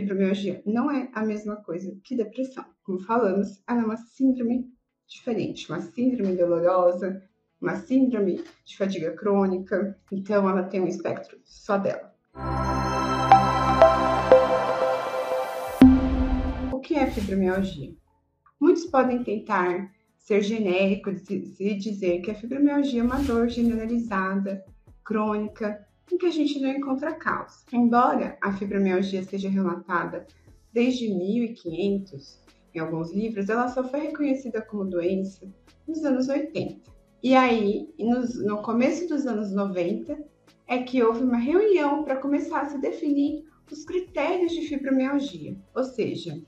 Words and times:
fibromialgia 0.00 0.62
não 0.66 0.90
é 0.90 1.08
a 1.14 1.24
mesma 1.24 1.56
coisa 1.56 1.96
que 2.04 2.14
depressão. 2.14 2.64
Como 2.82 2.98
falamos, 2.98 3.62
ela 3.66 3.80
é 3.80 3.84
uma 3.84 3.96
síndrome 3.96 4.70
diferente, 5.06 5.70
uma 5.70 5.80
síndrome 5.80 6.36
dolorosa, 6.36 7.22
uma 7.58 7.76
síndrome 7.76 8.44
de 8.64 8.76
fadiga 8.76 9.12
crônica, 9.12 9.98
então 10.12 10.48
ela 10.48 10.64
tem 10.64 10.82
um 10.82 10.86
espectro 10.86 11.38
só 11.44 11.78
dela. 11.78 12.14
O 16.70 16.78
que 16.80 16.94
é 16.94 17.10
fibromialgia? 17.10 17.94
Muitos 18.60 18.84
podem 18.84 19.24
tentar 19.24 19.90
ser 20.18 20.42
genéricos 20.42 21.30
e 21.30 21.74
dizer 21.74 22.20
que 22.20 22.30
a 22.30 22.34
fibromialgia 22.34 23.00
é 23.00 23.04
uma 23.04 23.22
dor 23.22 23.48
generalizada, 23.48 24.62
crônica, 25.02 25.85
em 26.10 26.18
que 26.18 26.26
a 26.26 26.30
gente 26.30 26.60
não 26.60 26.70
encontra 26.70 27.14
causa. 27.14 27.64
Embora 27.72 28.38
a 28.40 28.52
fibromialgia 28.52 29.22
seja 29.22 29.48
relatada 29.48 30.26
desde 30.72 31.08
1500 31.08 32.40
em 32.74 32.78
alguns 32.78 33.12
livros, 33.12 33.48
ela 33.48 33.68
só 33.68 33.82
foi 33.88 34.00
reconhecida 34.00 34.60
como 34.60 34.84
doença 34.84 35.48
nos 35.86 36.04
anos 36.04 36.28
80. 36.28 36.90
E 37.22 37.34
aí, 37.34 37.88
no 37.98 38.62
começo 38.62 39.08
dos 39.08 39.26
anos 39.26 39.52
90, 39.52 40.22
é 40.68 40.82
que 40.82 41.02
houve 41.02 41.22
uma 41.22 41.38
reunião 41.38 42.04
para 42.04 42.16
começar 42.16 42.60
a 42.60 42.68
se 42.68 42.78
definir 42.78 43.44
os 43.70 43.84
critérios 43.84 44.52
de 44.52 44.62
fibromialgia, 44.62 45.56
ou 45.74 45.82
seja, 45.82 46.40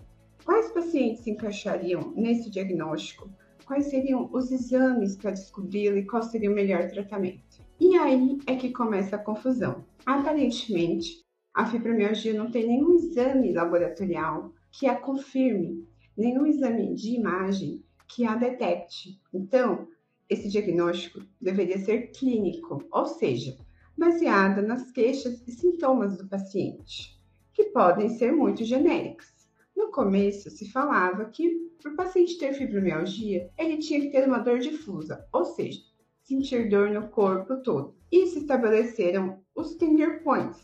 quais 0.44 0.70
pacientes 0.70 1.24
se 1.24 1.30
encaixariam 1.30 2.12
nesse 2.16 2.50
diagnóstico, 2.50 3.30
quais 3.64 3.86
seriam 3.86 4.28
os 4.32 4.50
exames 4.50 5.16
para 5.16 5.32
descobri-lo 5.32 5.98
e 5.98 6.06
qual 6.06 6.22
seria 6.22 6.50
o 6.50 6.54
melhor 6.54 6.88
tratamento. 6.88 7.67
E 7.80 7.96
aí 7.96 8.38
é 8.46 8.56
que 8.56 8.73
começa 8.73 9.16
a 9.16 9.23
confusão. 9.23 9.84
Aparentemente, 10.05 11.24
a 11.55 11.64
fibromialgia 11.64 12.34
não 12.34 12.50
tem 12.50 12.66
nenhum 12.66 12.95
exame 12.96 13.52
laboratorial 13.52 14.52
que 14.70 14.86
a 14.86 14.96
confirme, 14.96 15.86
nenhum 16.16 16.45
exame 16.45 16.95
de 16.95 17.14
imagem 17.14 17.83
que 18.08 18.25
a 18.25 18.34
detecte. 18.34 19.20
Então, 19.33 19.86
esse 20.28 20.48
diagnóstico 20.48 21.20
deveria 21.41 21.78
ser 21.78 22.11
clínico, 22.11 22.84
ou 22.91 23.06
seja, 23.06 23.56
baseado 23.97 24.61
nas 24.61 24.91
queixas 24.91 25.47
e 25.47 25.52
sintomas 25.52 26.19
do 26.19 26.28
paciente, 26.28 27.19
que 27.52 27.64
podem 27.64 28.08
ser 28.08 28.33
muito 28.33 28.64
genéricos. 28.64 29.33
No 29.77 29.91
começo, 29.91 30.50
se 30.50 30.70
falava 30.70 31.27
que 31.27 31.69
para 31.80 31.92
o 31.92 31.97
paciente 31.97 32.39
ter 32.39 32.55
fibromialgia, 32.55 33.50
ele 33.56 33.78
tinha 33.78 34.00
que 34.00 34.11
ter 34.11 34.27
uma 34.27 34.39
dor 34.39 34.58
difusa, 34.58 35.27
ou 35.33 35.45
seja, 35.45 35.80
sentir 36.28 36.68
dor 36.68 36.90
no 36.90 37.08
corpo 37.08 37.56
todo. 37.62 37.94
E 38.12 38.26
se 38.26 38.40
estabeleceram 38.40 39.40
os 39.56 39.76
finger 39.76 40.22
points, 40.22 40.60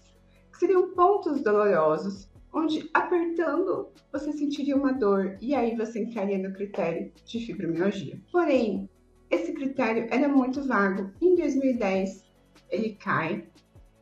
que 0.53 0.59
seriam 0.59 0.95
pontos 0.95 1.43
dolorosos, 1.43 2.31
onde 2.53 2.89
apertando 2.93 3.89
você 4.13 4.31
sentiria 4.33 4.77
uma 4.77 4.93
dor 4.93 5.39
e 5.41 5.55
aí 5.55 5.75
você 5.75 6.03
entraria 6.03 6.39
no 6.39 6.55
critério 6.55 7.11
de 7.25 7.47
fibromialgia. 7.47 8.21
Porém, 8.31 8.89
esse 9.31 9.53
critério 9.53 10.07
era 10.11 10.29
muito 10.29 10.63
vago. 10.63 11.11
Em 11.21 11.35
2010, 11.35 12.25
ele 12.71 12.91
cai 12.97 13.49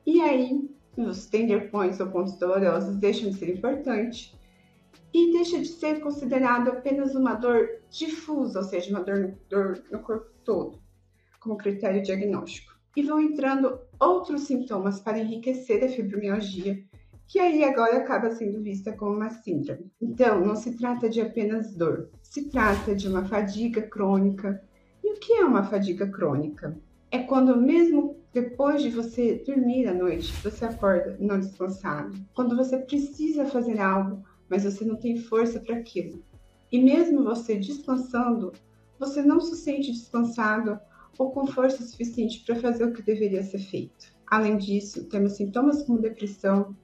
e 0.05 0.21
aí 0.21 0.69
os 0.97 1.27
tender 1.27 1.71
points 1.71 2.01
ou 2.01 2.09
pontos 2.09 2.37
dolorosos 2.39 2.97
deixam 2.97 3.31
de 3.31 3.37
ser 3.37 3.57
importantes 3.57 4.37
e 5.15 5.33
deixa 5.33 5.59
de 5.59 5.69
ser 5.69 6.01
considerado 6.01 6.69
apenas 6.69 7.15
uma 7.15 7.35
dor 7.35 7.69
difusa, 7.89 8.59
ou 8.59 8.65
seja, 8.65 8.91
uma 8.91 9.05
dor, 9.05 9.35
dor 9.49 9.83
no 9.91 10.01
corpo 10.01 10.31
todo 10.45 10.82
como 11.43 11.57
critério 11.57 12.03
diagnóstico. 12.03 12.73
E 12.97 13.03
vão 13.03 13.21
entrando 13.21 13.81
outros 13.99 14.43
sintomas 14.43 15.01
para 15.01 15.19
enriquecer 15.19 15.83
a 15.83 15.89
fibromialgia, 15.89 16.83
que 17.27 17.39
aí 17.39 17.65
agora 17.65 17.97
acaba 17.97 18.31
sendo 18.31 18.63
vista 18.63 18.93
como 18.93 19.17
uma 19.17 19.31
síndrome. 19.31 19.91
Então, 20.01 20.45
não 20.45 20.55
se 20.55 20.77
trata 20.77 21.09
de 21.09 21.21
apenas 21.21 21.75
dor, 21.75 22.11
se 22.23 22.51
trata 22.51 22.95
de 22.95 23.09
uma 23.09 23.25
fadiga 23.25 23.83
crônica. 23.83 24.63
E 25.03 25.13
o 25.13 25.19
que 25.19 25.33
é 25.33 25.45
uma 25.45 25.65
fadiga 25.65 26.07
crônica? 26.07 26.77
É 27.11 27.19
quando 27.19 27.57
mesmo 27.57 28.17
depois 28.33 28.83
de 28.83 28.91
você 28.91 29.43
dormir 29.47 29.87
à 29.87 29.95
noite, 29.95 30.33
você 30.43 30.65
acorda 30.65 31.17
não 31.21 31.39
descansado. 31.39 32.15
Quando 32.35 32.57
você 32.57 32.79
precisa 32.79 33.45
fazer 33.45 33.79
algo, 33.81 34.23
mas 34.49 34.65
você 34.65 34.85
não 34.85 34.97
tem 34.97 35.19
força 35.19 35.61
para 35.61 35.77
aquilo. 35.77 36.23
E 36.71 36.79
mesmo 36.79 37.25
você 37.25 37.57
descansando, 37.57 38.53
você 38.99 39.23
não 39.23 39.41
se 39.41 39.57
sente 39.57 39.93
descansado 39.93 40.79
ou 41.19 41.31
com 41.31 41.47
força 41.47 41.83
suficiente 41.83 42.45
para 42.45 42.57
fazer 42.57 42.85
o 42.85 42.93
que 42.93 43.03
deveria 43.03 43.43
ser 43.43 43.59
feito. 43.59 44.13
Além 44.27 44.57
disso, 44.57 45.05
temos 45.09 45.33
sintomas 45.33 45.83
como 45.83 46.01
depressão, 46.01 46.75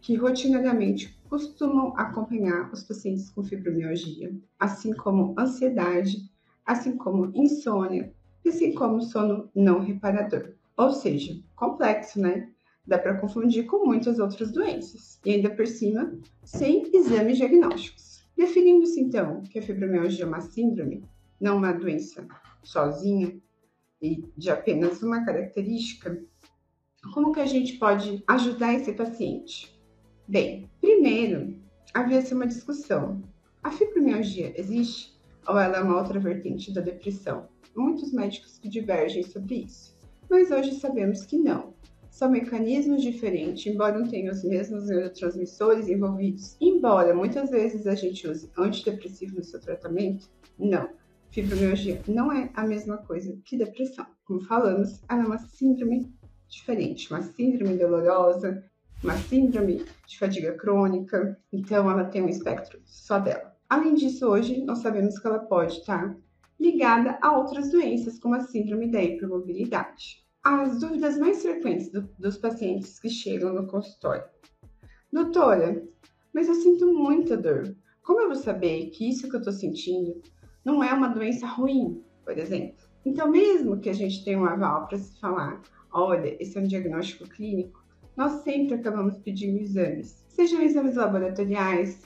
que 0.00 0.16
rotineiramente 0.16 1.18
costumam 1.28 1.94
acompanhar 1.96 2.70
os 2.72 2.82
pacientes 2.82 3.30
com 3.30 3.42
fibromialgia, 3.42 4.34
assim 4.58 4.92
como 4.92 5.34
ansiedade, 5.38 6.30
assim 6.64 6.96
como 6.96 7.30
insônia, 7.34 8.12
assim 8.46 8.74
como 8.74 9.02
sono 9.02 9.50
não 9.54 9.80
reparador. 9.80 10.54
Ou 10.76 10.90
seja, 10.90 11.38
complexo, 11.56 12.20
né? 12.20 12.50
Dá 12.86 12.98
para 12.98 13.18
confundir 13.18 13.64
com 13.64 13.86
muitas 13.86 14.18
outras 14.18 14.52
doenças. 14.52 15.18
E 15.24 15.30
ainda 15.30 15.50
por 15.50 15.66
cima, 15.66 16.12
sem 16.44 16.90
exames 16.94 17.38
diagnósticos. 17.38 18.24
Definindo-se 18.36 19.00
então 19.00 19.40
que 19.42 19.58
a 19.58 19.62
fibromialgia 19.62 20.24
é 20.24 20.28
uma 20.28 20.40
síndrome, 20.40 21.04
não 21.40 21.56
uma 21.56 21.72
doença 21.72 22.26
sozinha, 22.62 23.34
e 24.04 24.22
de 24.36 24.50
apenas 24.50 25.02
uma 25.02 25.24
característica, 25.24 26.22
como 27.14 27.32
que 27.32 27.40
a 27.40 27.46
gente 27.46 27.78
pode 27.78 28.22
ajudar 28.28 28.74
esse 28.74 28.92
paciente? 28.92 29.74
Bem, 30.28 30.68
primeiro, 30.78 31.56
havia-se 31.94 32.34
uma 32.34 32.46
discussão. 32.46 33.22
A 33.62 33.70
fibromialgia 33.70 34.52
existe 34.60 35.18
ou 35.48 35.58
ela 35.58 35.78
é 35.78 35.80
uma 35.80 35.96
outra 35.96 36.20
vertente 36.20 36.72
da 36.72 36.82
depressão? 36.82 37.48
Muitos 37.74 38.12
médicos 38.12 38.58
que 38.58 38.68
divergem 38.68 39.22
sobre 39.22 39.64
isso, 39.64 39.96
mas 40.30 40.50
hoje 40.50 40.74
sabemos 40.74 41.24
que 41.24 41.38
não. 41.38 41.72
São 42.10 42.30
mecanismos 42.30 43.02
diferentes, 43.02 43.66
embora 43.66 43.98
não 43.98 44.06
tenham 44.06 44.32
os 44.32 44.44
mesmos 44.44 44.86
neurotransmissores 44.86 45.88
envolvidos. 45.88 46.56
Embora 46.60 47.14
muitas 47.14 47.50
vezes 47.50 47.86
a 47.86 47.94
gente 47.94 48.28
use 48.28 48.50
antidepressivo 48.56 49.36
no 49.36 49.42
seu 49.42 49.60
tratamento, 49.60 50.30
não 50.58 50.88
Fibromialgia 51.34 52.00
não 52.06 52.30
é 52.30 52.48
a 52.54 52.64
mesma 52.64 52.96
coisa 52.96 53.36
que 53.44 53.56
depressão. 53.56 54.06
Como 54.24 54.40
falamos, 54.42 55.02
ela 55.08 55.24
é 55.24 55.26
uma 55.26 55.38
síndrome 55.38 56.14
diferente, 56.48 57.10
uma 57.10 57.22
síndrome 57.22 57.76
dolorosa, 57.76 58.62
uma 59.02 59.16
síndrome 59.16 59.84
de 60.06 60.16
fadiga 60.16 60.52
crônica, 60.52 61.36
então 61.52 61.90
ela 61.90 62.04
tem 62.04 62.22
um 62.22 62.28
espectro 62.28 62.80
só 62.84 63.18
dela. 63.18 63.52
Além 63.68 63.96
disso, 63.96 64.28
hoje 64.28 64.62
nós 64.62 64.78
sabemos 64.78 65.18
que 65.18 65.26
ela 65.26 65.40
pode 65.40 65.78
estar 65.78 66.16
ligada 66.60 67.18
a 67.20 67.36
outras 67.36 67.72
doenças, 67.72 68.20
como 68.20 68.36
a 68.36 68.40
síndrome 68.40 68.88
da 68.88 69.02
hipermobilidade. 69.02 70.24
As 70.40 70.78
dúvidas 70.78 71.18
mais 71.18 71.42
frequentes 71.42 71.90
do, 71.90 72.08
dos 72.16 72.38
pacientes 72.38 73.00
que 73.00 73.08
chegam 73.08 73.52
no 73.52 73.66
consultório. 73.66 74.22
Doutora, 75.12 75.82
mas 76.32 76.46
eu 76.46 76.54
sinto 76.54 76.94
muita 76.94 77.36
dor. 77.36 77.74
Como 78.04 78.20
eu 78.20 78.28
vou 78.28 78.36
saber 78.36 78.90
que 78.90 79.08
isso 79.08 79.28
que 79.28 79.34
eu 79.34 79.40
estou 79.40 79.52
sentindo 79.52 80.22
não 80.64 80.82
é 80.82 80.92
uma 80.92 81.08
doença 81.08 81.46
ruim, 81.46 82.02
por 82.24 82.36
exemplo. 82.38 82.84
Então, 83.04 83.30
mesmo 83.30 83.78
que 83.78 83.90
a 83.90 83.92
gente 83.92 84.24
tenha 84.24 84.38
um 84.38 84.46
aval 84.46 84.86
para 84.86 84.98
se 84.98 85.18
falar, 85.20 85.60
olha, 85.92 86.36
esse 86.40 86.56
é 86.56 86.60
um 86.60 86.66
diagnóstico 86.66 87.28
clínico, 87.28 87.84
nós 88.16 88.42
sempre 88.42 88.74
acabamos 88.74 89.18
pedindo 89.18 89.58
exames, 89.60 90.24
sejam 90.28 90.62
exames 90.62 90.96
laboratoriais, 90.96 92.02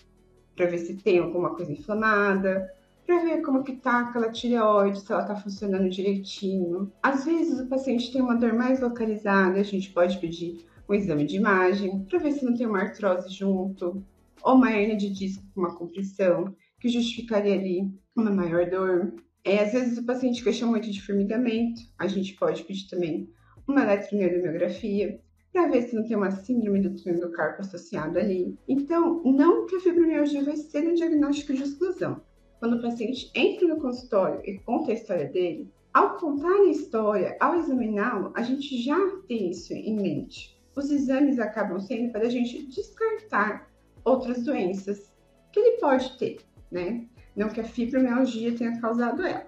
para 0.56 0.66
ver 0.66 0.78
se 0.78 0.94
tem 0.94 1.20
alguma 1.20 1.54
coisa 1.54 1.70
inflamada, 1.70 2.68
para 3.06 3.22
ver 3.22 3.42
como 3.42 3.62
que 3.62 3.76
tá 3.76 4.00
aquela 4.00 4.30
tireoide, 4.30 5.00
se 5.00 5.12
ela 5.12 5.22
está 5.22 5.36
funcionando 5.36 5.88
direitinho. 5.88 6.92
Às 7.02 7.24
vezes 7.24 7.60
o 7.60 7.66
paciente 7.66 8.12
tem 8.12 8.20
uma 8.20 8.34
dor 8.34 8.52
mais 8.52 8.80
localizada, 8.80 9.60
a 9.60 9.62
gente 9.62 9.90
pode 9.92 10.18
pedir 10.18 10.66
um 10.88 10.94
exame 10.94 11.24
de 11.24 11.36
imagem 11.36 12.04
para 12.04 12.18
ver 12.18 12.32
se 12.32 12.44
não 12.44 12.54
tem 12.54 12.66
uma 12.66 12.80
artrose 12.80 13.30
junto, 13.32 14.04
ou 14.42 14.54
uma 14.54 14.72
hernia 14.72 14.96
de 14.96 15.10
disco 15.10 15.44
com 15.54 15.60
uma 15.60 15.74
compressão 15.74 16.54
que 16.80 16.88
justificaria 16.88 17.54
ali 17.54 17.92
uma 18.16 18.30
maior 18.30 18.68
dor. 18.68 19.14
É, 19.44 19.62
às 19.62 19.72
vezes 19.72 19.98
o 19.98 20.04
paciente 20.04 20.42
queixa 20.42 20.66
muito 20.66 20.90
de 20.90 21.00
formigamento, 21.00 21.80
a 21.98 22.06
gente 22.06 22.34
pode 22.34 22.64
pedir 22.64 22.88
também 22.88 23.30
uma 23.66 23.82
eletroneuromiografia 23.82 25.20
para 25.52 25.68
ver 25.68 25.82
se 25.82 25.96
não 25.96 26.04
tem 26.04 26.16
uma 26.16 26.30
síndrome 26.30 26.80
do 26.80 26.94
túnel 26.94 27.20
do 27.20 27.32
carpo 27.32 27.62
associada 27.62 28.20
ali. 28.20 28.56
Então, 28.68 29.22
não 29.24 29.66
que 29.66 29.76
a 29.76 29.80
fibromialgia 29.80 30.44
vai 30.44 30.56
ser 30.56 30.86
um 30.86 30.94
diagnóstico 30.94 31.54
de 31.54 31.62
exclusão. 31.62 32.20
Quando 32.58 32.76
o 32.76 32.82
paciente 32.82 33.30
entra 33.34 33.68
no 33.68 33.80
consultório 33.80 34.40
e 34.44 34.58
conta 34.58 34.90
a 34.90 34.94
história 34.94 35.26
dele, 35.26 35.70
ao 35.92 36.16
contar 36.16 36.52
a 36.52 36.70
história, 36.70 37.36
ao 37.40 37.58
examiná-lo, 37.58 38.32
a 38.34 38.42
gente 38.42 38.80
já 38.82 38.98
tem 39.26 39.50
isso 39.50 39.72
em 39.72 39.96
mente. 39.96 40.60
Os 40.76 40.90
exames 40.90 41.38
acabam 41.38 41.80
sendo 41.80 42.12
para 42.12 42.26
a 42.26 42.30
gente 42.30 42.66
descartar 42.66 43.68
outras 44.04 44.44
doenças 44.44 45.12
que 45.50 45.58
ele 45.58 45.78
pode 45.78 46.16
ter 46.18 46.38
né? 46.70 47.06
Não 47.36 47.48
que 47.48 47.60
a 47.60 47.64
fibromialgia 47.64 48.56
tenha 48.56 48.80
causado 48.80 49.22
ela, 49.22 49.46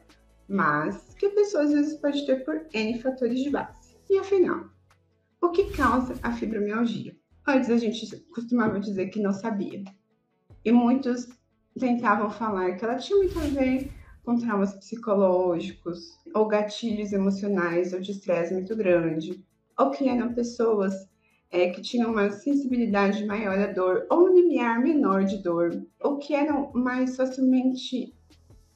mas 0.48 1.14
que 1.14 1.26
a 1.26 1.30
pessoa 1.30 1.64
às 1.64 1.72
vezes 1.72 1.98
pode 1.98 2.24
ter 2.26 2.44
por 2.44 2.66
N 2.72 3.00
fatores 3.00 3.40
de 3.40 3.50
base. 3.50 3.96
E 4.08 4.18
afinal, 4.18 4.68
o 5.40 5.50
que 5.50 5.70
causa 5.72 6.14
a 6.22 6.32
fibromialgia? 6.32 7.16
Antes 7.46 7.70
a 7.70 7.76
gente 7.76 8.16
costumava 8.34 8.78
dizer 8.78 9.08
que 9.08 9.20
não 9.20 9.32
sabia. 9.32 9.82
E 10.64 10.70
muitos 10.70 11.28
tentavam 11.78 12.30
falar 12.30 12.76
que 12.76 12.84
ela 12.84 12.96
tinha 12.96 13.18
muito 13.18 13.38
a 13.38 13.42
ver 13.42 13.90
com 14.22 14.36
traumas 14.36 14.74
psicológicos, 14.74 16.18
ou 16.34 16.46
gatilhos 16.46 17.12
emocionais, 17.12 17.92
ou 17.92 18.00
de 18.00 18.12
estresse 18.12 18.52
muito 18.52 18.76
grande, 18.76 19.44
ou 19.78 19.90
que 19.90 20.08
eram 20.08 20.34
pessoas 20.34 21.08
é, 21.50 21.70
que 21.70 21.80
tinham 21.80 22.12
uma 22.12 22.30
sensibilidade 22.30 23.24
maior 23.24 23.58
à 23.58 23.66
dor, 23.66 24.06
ou 24.08 24.28
um 24.28 24.34
limiar 24.34 24.80
menor 24.80 25.24
de 25.24 25.38
dor, 25.38 25.84
ou 26.00 26.18
que 26.18 26.34
eram 26.34 26.70
mais 26.72 27.16
facilmente. 27.16 28.14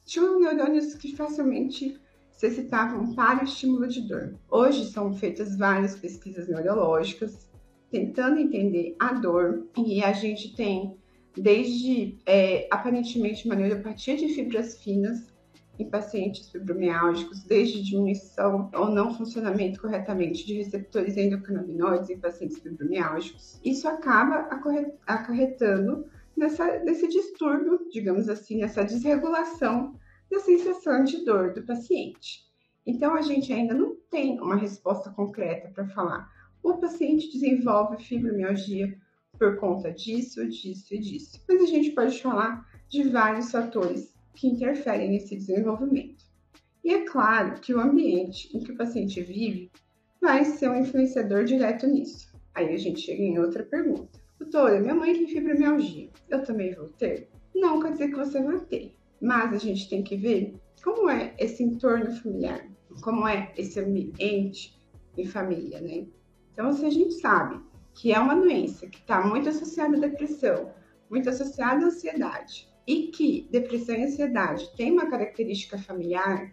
tinham 0.05 0.41
neurônios 0.41 0.94
que 0.94 1.15
facilmente 1.17 1.99
se 2.32 2.47
excitavam 2.47 3.15
para 3.15 3.43
o 3.43 3.44
estímulo 3.44 3.87
de 3.87 4.00
dor. 4.09 4.35
Hoje 4.50 4.87
são 4.87 5.15
feitas 5.15 5.56
várias 5.56 5.97
pesquisas 5.97 6.49
neurológicas 6.49 7.49
tentando 7.91 8.41
entender 8.41 8.97
a 8.99 9.12
dor 9.12 9.69
e 9.77 10.03
a 10.03 10.12
gente 10.12 10.55
tem 10.56 10.97
desde 11.37 12.19
é, 12.27 12.67
aparentemente 12.70 13.47
uma 13.47 13.55
neuropatia 13.55 14.17
de 14.17 14.29
fibras 14.31 14.82
finas 14.82 15.32
em 15.79 15.88
pacientes 15.88 16.49
fibromialgicos, 16.50 17.43
desde 17.43 17.82
diminuição 17.82 18.71
ou 18.75 18.91
não 18.91 19.15
funcionamento 19.15 19.81
corretamente 19.81 20.47
de 20.47 20.55
receptores 20.55 21.17
endocannabinoides 21.17 22.11
em 22.11 22.19
pacientes 22.19 22.59
fibromialgicos. 22.59 23.61
Isso 23.65 23.88
acaba 23.88 24.49
acarretando 25.06 26.06
nessa, 26.37 26.79
nesse 26.81 27.09
distúrbio, 27.09 27.88
digamos 27.91 28.29
assim, 28.29 28.59
nessa 28.59 28.85
desregulação 28.85 29.94
da 30.31 30.38
sensação 30.41 31.05
de 31.05 31.25
dor 31.25 31.53
do 31.53 31.62
paciente. 31.62 32.44
Então, 32.87 33.15
a 33.15 33.23
gente 33.23 33.53
ainda 33.53 33.75
não 33.75 33.97
tem 34.11 34.38
uma 34.41 34.56
resposta 34.56 35.11
concreta 35.11 35.69
para 35.69 35.88
falar. 35.88 36.31
O 36.62 36.75
paciente 36.75 37.32
desenvolve 37.32 38.03
fibromialgia 38.03 38.97
por 39.38 39.56
conta 39.56 39.91
disso, 39.91 40.47
disso 40.49 40.94
e 40.94 40.99
disso. 40.99 41.43
Mas 41.49 41.62
a 41.62 41.67
gente 41.67 41.91
pode 41.91 42.20
falar 42.23 42.65
de 42.88 43.09
vários 43.09 43.50
fatores 43.50 44.13
que 44.34 44.48
interferem 44.48 45.10
nesse 45.10 45.36
desenvolvimento. 45.36 46.25
E 46.84 46.92
é 46.92 47.04
claro 47.04 47.60
que 47.60 47.72
o 47.72 47.81
ambiente 47.81 48.54
em 48.54 48.60
que 48.60 48.72
o 48.72 48.76
paciente 48.76 49.22
vive 49.22 49.70
vai 50.20 50.44
ser 50.44 50.69
um 50.69 50.76
influenciador 50.76 51.44
direto 51.44 51.86
nisso. 51.86 52.34
Aí 52.54 52.75
a 52.75 52.78
gente 52.78 53.00
chega 53.00 53.22
em 53.22 53.38
outra 53.38 53.62
pergunta. 53.62 54.20
Doutora, 54.38 54.81
minha 54.81 54.94
mãe 54.94 55.14
tem 55.14 55.26
fibromialgia. 55.26 56.10
Eu 56.28 56.42
também 56.42 56.75
vou 56.75 56.88
ter? 56.88 57.28
Não 57.54 57.81
quer 57.81 57.92
dizer 57.92 58.08
que 58.08 58.16
você 58.16 58.42
vai 58.42 58.60
ter. 58.60 58.94
Mas 59.20 59.52
a 59.52 59.58
gente 59.58 59.88
tem 59.88 60.02
que 60.02 60.16
ver 60.16 60.54
como 60.82 61.08
é 61.08 61.34
esse 61.38 61.62
entorno 61.62 62.12
familiar, 62.16 62.69
como 63.02 63.26
é 63.26 63.52
esse 63.56 63.81
ambiente 63.81 64.78
em 65.16 65.25
família, 65.25 65.81
né? 65.81 66.06
Então, 66.52 66.72
se 66.72 66.84
a 66.84 66.90
gente 66.90 67.14
sabe 67.14 67.60
que 67.94 68.12
é 68.12 68.19
uma 68.19 68.34
doença 68.34 68.86
que 68.86 68.98
está 68.98 69.25
muito 69.25 69.48
associada 69.48 69.96
à 69.96 70.00
depressão, 70.00 70.72
muito 71.08 71.31
associada 71.31 71.84
à 71.84 71.88
ansiedade, 71.88 72.69
e 72.86 73.08
que 73.08 73.48
depressão 73.50 73.94
e 73.94 74.04
ansiedade 74.04 74.75
têm 74.76 74.92
uma 74.92 75.10
característica 75.10 75.78
familiar, 75.78 76.52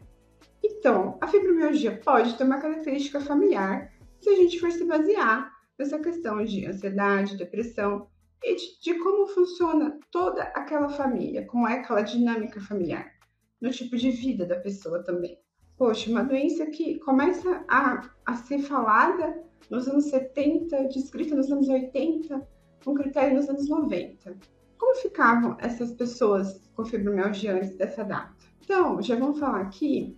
então 0.63 1.17
a 1.19 1.27
fibromialgia 1.27 1.99
pode 2.03 2.37
ter 2.37 2.43
uma 2.43 2.59
característica 2.59 3.19
familiar 3.19 3.91
se 4.19 4.29
a 4.29 4.35
gente 4.35 4.59
for 4.59 4.71
se 4.71 4.85
basear 4.85 5.51
nessa 5.77 5.99
questão 5.99 6.43
de 6.43 6.65
ansiedade, 6.65 7.37
depressão 7.37 8.07
e 8.43 8.55
de, 8.55 8.79
de 8.81 8.99
como 8.99 9.27
funciona 9.27 9.99
toda 10.11 10.43
aquela 10.43 10.89
família, 10.89 11.45
como 11.45 11.67
é 11.67 11.79
aquela 11.79 12.01
dinâmica 12.01 12.61
familiar, 12.61 13.11
no 13.59 13.71
tipo 13.71 13.97
de 13.97 14.11
vida 14.11 14.45
da 14.45 14.59
pessoa 14.59 15.03
também. 15.03 15.37
Poxa, 15.77 16.09
uma 16.09 16.23
doença 16.23 16.65
que 16.67 16.99
começa 16.99 17.65
a, 17.67 18.09
a 18.25 18.35
ser 18.35 18.59
falada 18.59 19.43
nos 19.69 19.87
anos 19.87 20.05
70, 20.05 20.89
descrita 20.89 21.35
nos 21.35 21.51
anos 21.51 21.67
80, 21.67 22.47
com 22.83 22.93
critério 22.93 23.35
nos 23.35 23.49
anos 23.49 23.67
90. 23.67 24.37
Como 24.81 24.95
ficavam 24.95 25.55
essas 25.59 25.91
pessoas 25.91 26.59
com 26.75 26.83
fibromialgia 26.83 27.53
antes 27.53 27.77
dessa 27.77 28.03
data? 28.03 28.33
Então, 28.63 28.99
já 28.99 29.15
vamos 29.15 29.37
falar 29.37 29.61
aqui 29.61 30.17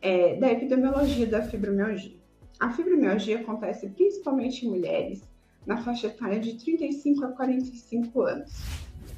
é, 0.00 0.34
da 0.40 0.50
epidemiologia 0.50 1.24
da 1.24 1.40
fibromialgia. 1.40 2.16
A 2.58 2.72
fibromialgia 2.72 3.38
acontece 3.38 3.88
principalmente 3.90 4.66
em 4.66 4.70
mulheres 4.70 5.22
na 5.64 5.76
faixa 5.84 6.08
etária 6.08 6.40
de 6.40 6.58
35 6.58 7.26
a 7.26 7.28
45 7.28 8.22
anos. 8.22 8.50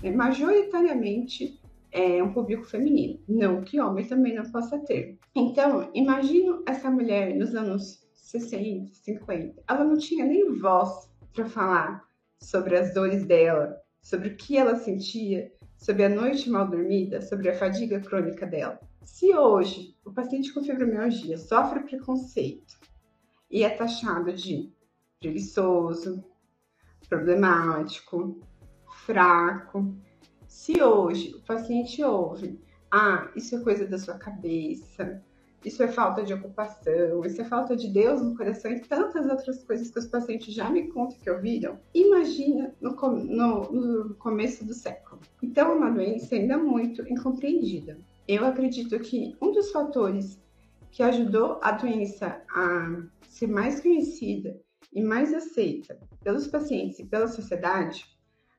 É, 0.03 0.11
majoritariamente 0.11 1.59
é 1.91 2.23
um 2.23 2.35
público 2.35 2.65
feminino, 2.65 3.19
não 3.27 3.63
que 3.63 3.81
homem 3.81 4.07
também 4.07 4.35
não 4.35 4.45
possa 4.53 4.79
ter. 4.81 5.19
Então, 5.35 5.89
imagino 5.95 6.63
essa 6.67 6.91
mulher 6.91 7.35
nos 7.35 7.55
anos 7.55 8.07
60, 8.13 8.93
50, 8.93 9.63
ela 9.67 9.83
não 9.83 9.97
tinha 9.97 10.27
nem 10.27 10.53
voz 10.59 11.09
para 11.33 11.47
falar 11.47 12.05
sobre 12.39 12.77
as 12.77 12.93
dores 12.93 13.25
dela, 13.25 13.83
sobre 14.05 14.29
o 14.29 14.37
que 14.37 14.57
ela 14.57 14.77
sentia, 14.77 15.51
sobre 15.79 16.05
a 16.05 16.09
noite 16.11 16.51
mal 16.51 16.69
dormida, 16.69 17.23
sobre 17.23 17.49
a 17.49 17.57
fadiga 17.57 17.99
crônica 17.99 18.47
dela. 18.47 18.79
Se 19.03 19.35
hoje 19.35 19.97
o 20.05 20.13
paciente 20.13 20.53
com 20.53 20.63
fibromialgia 20.63 21.39
sofre 21.39 21.81
preconceito 21.81 22.79
e 23.51 23.65
é 23.65 23.71
taxado 23.71 24.31
de 24.35 24.71
preguiçoso, 25.19 26.23
problemático, 27.09 28.39
fraco, 29.07 29.97
se 30.47 30.83
hoje 30.83 31.35
o 31.35 31.41
paciente 31.41 32.03
ouve, 32.03 32.61
ah, 32.91 33.31
isso 33.35 33.57
é 33.57 33.61
coisa 33.61 33.87
da 33.87 33.99
sua 33.99 34.19
cabeça, 34.19 35.25
isso 35.65 35.83
é 35.83 35.89
falta 35.89 36.23
de 36.23 36.35
ocupação, 36.35 37.25
isso 37.25 37.41
é 37.41 37.45
falta 37.45 37.75
de 37.75 37.89
Deus 37.89 38.21
no 38.21 38.37
coração 38.37 38.71
e 38.71 38.81
tantas 38.81 39.27
outras 39.27 39.65
coisas 39.65 39.91
que 39.91 39.99
os 39.99 40.07
pacientes 40.07 40.53
já 40.53 40.69
me 40.69 40.89
contam 40.89 41.19
que 41.19 41.31
ouviram. 41.31 41.79
Imagina 41.95 42.75
no, 42.81 42.91
no, 42.93 43.73
no 43.73 44.15
começo 44.17 44.65
do 44.65 44.75
século. 44.75 45.21
Então, 45.43 45.73
é 45.73 45.75
uma 45.75 45.91
doença 45.91 46.35
ainda 46.35 46.59
muito 46.59 47.03
incompreendida. 47.11 47.97
Eu 48.29 48.45
acredito 48.45 48.99
que 49.01 49.37
um 49.41 49.53
dos 49.53 49.71
fatores 49.71 50.39
que 50.91 51.03
ajudou 51.03 51.59
a 51.63 51.73
doença 51.73 52.41
a 52.55 53.03
ser 53.29 53.49
mais 53.49 53.81
conhecida 53.81 54.61
e 54.93 55.03
mais 55.03 55.35
aceita 55.35 55.99
pelos 56.23 56.47
pacientes 56.47 56.99
e 56.99 57.05
pela 57.05 57.27
sociedade 57.27 58.07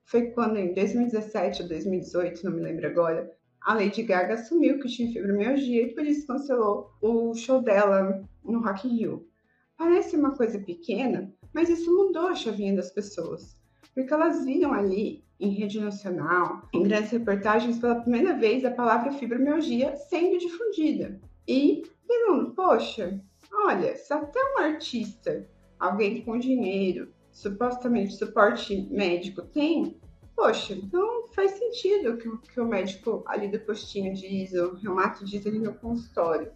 foi 0.06 0.28
quando, 0.32 0.58
em 0.58 0.74
2017 0.74 1.64
ou 1.64 1.70
2018, 1.70 2.44
não 2.44 2.52
me 2.52 2.62
lembro 2.62 2.86
agora, 2.86 3.32
a 3.66 3.74
Lady 3.74 4.04
Gaga 4.04 4.36
assumiu 4.36 4.80
que 4.80 4.88
tinha 4.88 5.12
fibromialgia 5.12 5.82
e 5.82 5.94
por 5.96 6.06
isso 6.06 6.28
cancelou 6.28 6.92
o 7.02 7.34
show 7.34 7.62
dela 7.62 8.24
no 8.44 8.60
Rock 8.62 8.88
in 8.88 8.98
Rio. 8.98 9.28
Parece 9.76 10.16
uma 10.16 10.36
coisa 10.36 10.60
pequena, 10.60 11.34
mas 11.52 11.68
isso 11.68 11.92
mudou 11.92 12.28
a 12.28 12.36
chavinha 12.36 12.76
das 12.76 12.92
pessoas, 12.92 13.60
porque 13.96 14.14
elas 14.14 14.46
viram 14.46 14.72
ali, 14.72 15.26
em 15.40 15.50
rede 15.50 15.82
nacional, 15.82 16.62
em 16.74 16.84
grandes 16.84 17.10
reportagens, 17.10 17.80
pela 17.80 18.00
primeira 18.02 18.38
vez 18.38 18.64
a 18.64 18.72
palavra 18.72 19.12
fibromialgia 19.12 19.98
sendo 19.98 20.38
difundida. 20.38 21.20
E 21.48 21.84
viram, 22.08 22.52
poxa, 22.52 23.20
olha, 23.52 23.96
se 23.96 24.14
até 24.14 24.40
um 24.54 24.60
artista, 24.60 25.50
alguém 25.80 26.22
com 26.22 26.38
dinheiro, 26.38 27.12
supostamente 27.32 28.14
suporte 28.14 28.88
médico 28.92 29.42
tem, 29.42 29.98
poxa, 30.36 30.74
então 30.74 31.28
faz 31.34 31.52
sentido 31.52 32.18
que, 32.18 32.30
que 32.54 32.60
o 32.60 32.68
médico 32.68 33.24
ali 33.28 33.48
do 33.48 33.60
postinho 33.60 34.14
diz, 34.14 34.54
o 34.54 34.76
reumato 34.76 35.26
diz 35.26 35.46
ali 35.46 35.60
no 35.60 35.74
consultório. 35.74 36.52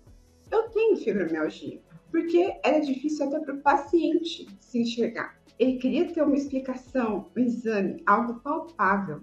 Eu 0.51 0.63
tenho 0.69 0.97
fibromialgia, 0.97 1.81
porque 2.11 2.59
era 2.63 2.79
difícil 2.79 3.27
até 3.27 3.39
para 3.39 3.55
o 3.55 3.61
paciente 3.61 4.47
se 4.59 4.79
enxergar. 4.79 5.39
Ele 5.57 5.77
queria 5.77 6.11
ter 6.11 6.21
uma 6.21 6.35
explicação, 6.35 7.29
um 7.35 7.39
exame, 7.39 8.01
algo 8.05 8.39
palpável, 8.41 9.21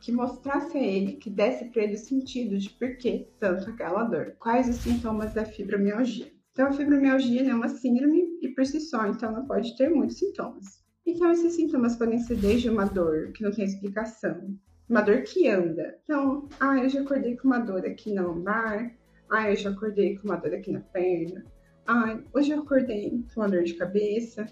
que 0.00 0.12
mostrasse 0.12 0.76
a 0.76 0.82
ele, 0.82 1.14
que 1.14 1.30
desse 1.30 1.66
para 1.66 1.82
ele 1.82 1.94
o 1.94 1.98
sentido 1.98 2.58
de 2.58 2.70
por 2.70 2.96
que 2.96 3.28
tanto 3.38 3.70
aquela 3.70 4.04
dor. 4.04 4.36
Quais 4.38 4.68
os 4.68 4.76
sintomas 4.76 5.34
da 5.34 5.44
fibromialgia? 5.44 6.32
Então, 6.52 6.66
a 6.66 6.72
fibromialgia 6.72 7.48
é 7.48 7.54
uma 7.54 7.68
síndrome 7.68 8.38
e 8.42 8.48
por 8.48 8.66
si 8.66 8.80
só, 8.80 9.06
então 9.06 9.30
ela 9.30 9.44
pode 9.44 9.76
ter 9.76 9.88
muitos 9.88 10.18
sintomas. 10.18 10.82
Então, 11.08 11.32
esses 11.32 11.54
sintomas 11.54 11.96
podem 11.96 12.18
ser 12.18 12.36
desde 12.36 12.68
uma 12.68 12.84
dor 12.84 13.32
que 13.32 13.42
não 13.42 13.50
tem 13.50 13.64
explicação, 13.64 14.54
uma 14.86 15.00
dor 15.00 15.22
que 15.22 15.48
anda. 15.48 15.98
Então, 16.04 16.46
ah, 16.60 16.76
eu 16.76 16.86
já 16.90 17.00
acordei 17.00 17.34
com 17.34 17.48
uma 17.48 17.58
dor 17.58 17.86
aqui 17.86 18.12
na 18.12 18.20
lombar, 18.20 18.94
ah, 19.30 19.50
eu 19.50 19.56
já 19.56 19.70
acordei 19.70 20.18
com 20.18 20.28
uma 20.28 20.36
dor 20.36 20.52
aqui 20.52 20.70
na 20.70 20.80
perna, 20.80 21.46
ah, 21.86 22.18
hoje 22.34 22.50
eu 22.50 22.60
acordei 22.60 23.24
com 23.32 23.40
uma 23.40 23.48
dor 23.48 23.64
de 23.64 23.72
cabeça. 23.72 24.44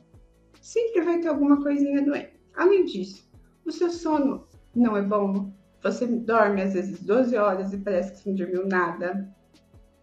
Sempre 0.63 1.03
vai 1.03 1.21
ter 1.21 1.29
alguma 1.29 1.63
coisinha 1.63 2.03
doendo. 2.03 2.31
Além 2.55 2.87
disso, 2.87 3.31
o 3.67 3.71
seu 3.71 3.91
sono 3.91 4.49
não 4.75 4.97
é 4.97 5.03
bom, 5.03 5.53
você 5.83 6.07
dorme 6.07 6.63
às 6.63 6.73
vezes 6.73 7.03
12 7.03 7.37
horas 7.37 7.75
e 7.75 7.77
parece 7.77 8.13
que 8.13 8.19
você 8.21 8.31
não 8.31 8.37
dormiu 8.37 8.67
nada 8.67 9.31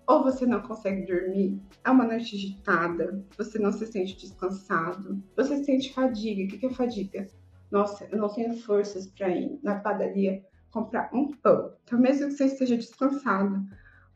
ou 0.07 0.23
você 0.23 0.45
não 0.45 0.61
consegue 0.61 1.05
dormir, 1.05 1.61
é 1.83 1.89
uma 1.89 2.05
noite 2.05 2.35
agitada, 2.35 3.23
você 3.37 3.57
não 3.59 3.71
se 3.71 3.85
sente 3.85 4.17
descansado, 4.17 5.21
você 5.35 5.63
sente 5.63 5.93
fadiga. 5.93 6.43
O 6.43 6.59
que 6.59 6.65
é 6.65 6.69
fadiga? 6.69 7.27
Nossa, 7.71 8.07
eu 8.11 8.17
não 8.17 8.29
tenho 8.29 8.57
forças 8.57 9.07
para 9.07 9.29
ir 9.29 9.59
na 9.63 9.79
padaria 9.79 10.43
comprar 10.69 11.09
um 11.13 11.31
pão. 11.31 11.73
Então, 11.83 11.99
mesmo 11.99 12.27
que 12.27 12.33
você 12.33 12.45
esteja 12.45 12.75
descansado, 12.75 13.63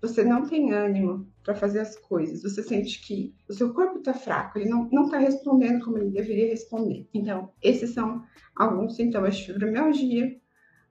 você 0.01 0.23
não 0.23 0.45
tem 0.45 0.73
ânimo 0.73 1.27
para 1.43 1.55
fazer 1.55 1.79
as 1.79 1.95
coisas, 1.97 2.43
você 2.43 2.61
sente 2.61 3.01
que 3.01 3.33
o 3.49 3.53
seu 3.53 3.73
corpo 3.73 3.97
está 3.97 4.13
fraco, 4.13 4.59
ele 4.59 4.69
não 4.69 5.05
está 5.05 5.17
respondendo 5.17 5.83
como 5.83 5.97
ele 5.97 6.11
deveria 6.11 6.49
responder. 6.49 7.07
Então, 7.13 7.51
esses 7.61 7.93
são 7.93 8.23
alguns 8.55 8.95
sintomas 8.95 9.37
de 9.37 9.45
fibromialgia, 9.45 10.39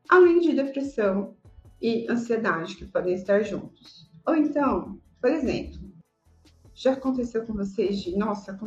além 0.09 0.41
de 0.41 0.55
depressão 0.55 1.37
e 1.81 2.11
ansiedade 2.11 2.77
que 2.77 2.87
podem 2.87 3.15
estar 3.15 3.43
juntos. 3.43 4.11
Ou 4.27 4.35
então, 4.35 5.01
por 5.21 5.31
exemplo, 5.31 5.79
já 6.75 6.93
aconteceu 6.93 7.47
com 7.47 7.55
vocês 7.55 7.99
de, 7.99 8.17
nossa, 8.17 8.59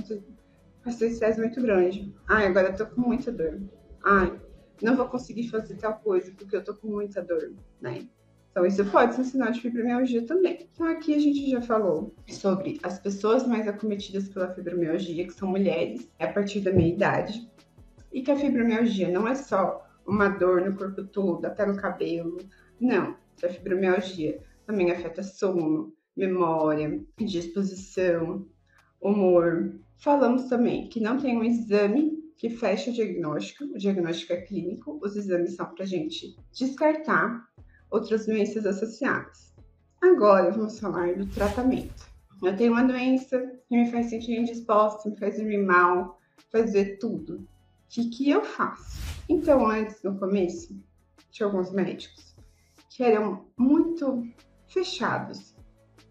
passei 0.83 1.09
estresse 1.09 1.39
muito 1.39 1.61
grande. 1.61 2.13
Ai, 2.27 2.47
agora 2.47 2.69
eu 2.69 2.75
tô 2.75 2.85
com 2.87 3.01
muita 3.01 3.31
dor. 3.31 3.61
Ai, 4.03 4.39
não 4.81 4.95
vou 4.95 5.07
conseguir 5.07 5.49
fazer 5.49 5.75
tal 5.75 5.95
coisa 5.99 6.31
porque 6.37 6.55
eu 6.55 6.63
tô 6.63 6.73
com 6.73 6.87
muita 6.87 7.21
dor, 7.21 7.53
né? 7.81 8.07
Então, 8.51 8.65
isso 8.65 8.83
pode 8.85 9.13
ser 9.13 9.21
um 9.21 9.25
sinal 9.25 9.51
de 9.51 9.61
fibromialgia 9.61 10.25
também. 10.25 10.67
Então, 10.73 10.87
aqui 10.87 11.13
a 11.13 11.19
gente 11.19 11.49
já 11.51 11.61
falou 11.61 12.15
sobre 12.27 12.79
as 12.81 12.97
pessoas 12.97 13.45
mais 13.45 13.67
acometidas 13.67 14.27
pela 14.27 14.53
fibromialgia, 14.53 15.27
que 15.27 15.33
são 15.33 15.47
mulheres, 15.47 16.09
a 16.19 16.27
partir 16.27 16.61
da 16.61 16.73
meia 16.73 16.93
idade, 16.93 17.49
e 18.11 18.23
que 18.23 18.31
a 18.31 18.35
fibromialgia 18.35 19.09
não 19.11 19.27
é 19.27 19.35
só 19.35 19.87
uma 20.05 20.29
dor 20.29 20.61
no 20.61 20.75
corpo 20.75 21.03
todo, 21.03 21.45
até 21.45 21.65
no 21.65 21.75
cabelo. 21.75 22.39
Não, 22.79 23.15
a 23.43 23.49
fibromialgia 23.49 24.41
também 24.69 24.91
afeta 24.91 25.23
sono, 25.23 25.91
memória, 26.15 27.03
disposição, 27.17 28.45
humor. 29.01 29.73
Falamos 29.97 30.43
também 30.43 30.87
que 30.87 30.99
não 30.99 31.17
tem 31.17 31.35
um 31.35 31.43
exame 31.43 32.19
que 32.37 32.51
fecha 32.51 32.91
o 32.91 32.93
diagnóstico, 32.93 33.63
o 33.63 33.79
diagnóstico 33.79 34.33
é 34.33 34.41
clínico, 34.41 34.99
os 35.01 35.15
exames 35.15 35.55
são 35.55 35.65
para 35.73 35.83
a 35.83 35.87
gente 35.87 36.37
descartar 36.53 37.43
outras 37.89 38.27
doenças 38.27 38.63
associadas. 38.63 39.55
Agora 40.03 40.51
vamos 40.51 40.79
falar 40.79 41.15
do 41.15 41.25
tratamento. 41.25 42.07
Eu 42.43 42.55
tenho 42.55 42.73
uma 42.73 42.83
doença 42.83 43.39
que 43.67 43.75
me 43.75 43.89
faz 43.89 44.11
sentir 44.11 44.39
indisposta, 44.39 45.09
me 45.09 45.17
faz 45.17 45.37
dormir 45.37 45.65
mal, 45.65 46.19
faz 46.51 46.73
ver 46.73 46.99
tudo. 46.99 47.37
O 47.37 47.47
que, 47.89 48.07
que 48.07 48.29
eu 48.29 48.45
faço? 48.45 48.99
Então, 49.27 49.65
antes, 49.65 50.03
no 50.03 50.19
começo, 50.19 50.79
tinha 51.31 51.47
alguns 51.47 51.71
médicos 51.71 52.35
que 52.99 53.03
eram 53.03 53.45
muito 53.57 54.27
fechados 54.69 55.55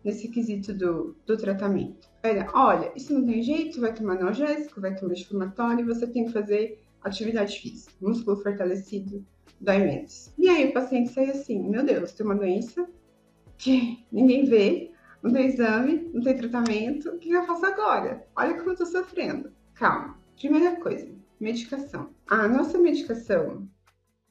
nesse 0.05 0.29
quesito 0.29 0.73
do, 0.75 1.17
do 1.27 1.37
tratamento. 1.37 2.09
Era, 2.23 2.51
olha, 2.55 2.93
isso 2.95 3.13
não 3.13 3.25
tem 3.25 3.43
jeito, 3.43 3.81
vai 3.81 3.95
tomar 3.95 4.15
analgésico, 4.15 4.81
vai 4.81 4.95
tomar 4.95 5.15
inflamatório, 5.15 5.87
você 5.87 6.07
tem 6.07 6.27
que 6.27 6.33
fazer 6.33 6.83
atividade 7.03 7.61
física, 7.61 7.93
músculo 8.01 8.43
fortalecido, 8.43 9.25
dói 9.61 9.79
menos. 9.79 10.33
E 10.39 10.49
aí 10.49 10.69
o 10.69 10.73
paciente 10.73 11.11
sai 11.11 11.31
assim, 11.31 11.69
meu 11.69 11.85
Deus, 11.85 12.13
tem 12.13 12.27
uma 12.27 12.35
doença 12.35 12.89
que 13.57 14.05
ninguém 14.11 14.45
vê, 14.45 14.93
não 15.23 15.33
tem 15.33 15.47
exame, 15.47 16.11
não 16.13 16.23
tem 16.23 16.37
tratamento, 16.37 17.11
o 17.11 17.19
que 17.19 17.31
eu 17.31 17.45
faço 17.45 17.67
agora? 17.67 18.27
Olha 18.37 18.55
como 18.55 18.71
eu 18.71 18.77
tô 18.77 18.87
sofrendo. 18.87 19.53
Calma. 19.75 20.19
Primeira 20.37 20.77
coisa, 20.77 21.09
medicação. 21.41 22.11
A 22.29 22.47
nossa 22.47 22.79
medicação 22.79 23.69